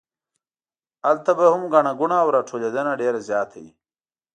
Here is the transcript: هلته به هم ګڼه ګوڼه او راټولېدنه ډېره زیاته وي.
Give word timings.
هلته 1.07 1.31
به 1.37 1.45
هم 1.53 1.61
ګڼه 1.73 1.91
ګوڼه 1.99 2.17
او 2.23 2.27
راټولېدنه 2.35 2.91
ډېره 3.01 3.19
زیاته 3.29 3.57
وي. 3.63 3.71